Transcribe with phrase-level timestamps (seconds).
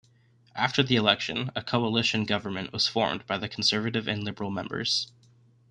[0.55, 5.11] After the election, a Coalition government was formed by the Conservative and Liberal members.